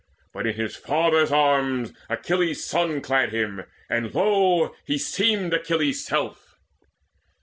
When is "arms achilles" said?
1.31-2.65